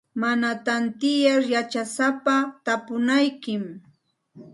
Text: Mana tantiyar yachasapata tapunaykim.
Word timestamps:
Mana 0.21 0.49
tantiyar 0.65 1.41
yachasapata 1.53 2.53
tapunaykim. 2.65 3.63